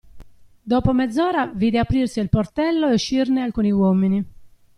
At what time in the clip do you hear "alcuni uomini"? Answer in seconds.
3.43-4.25